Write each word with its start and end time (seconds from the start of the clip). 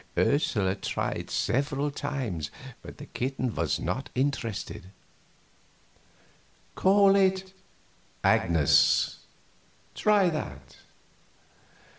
Ursula 0.17 0.73
tried 0.73 1.29
several 1.29 1.91
names, 2.03 2.49
but 2.81 2.97
the 2.97 3.05
kitten 3.05 3.53
was 3.53 3.79
not 3.79 4.09
interested. 4.15 4.85
"Call 6.73 7.15
it 7.15 7.53
Agnes. 8.23 9.19
Try 9.93 10.29
that." 10.29 10.77